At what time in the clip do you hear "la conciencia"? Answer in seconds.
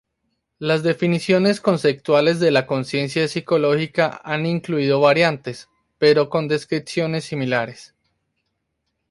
2.49-3.27